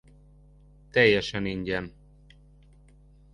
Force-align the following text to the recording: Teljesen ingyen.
Teljesen 0.91 1.45
ingyen. 1.45 1.93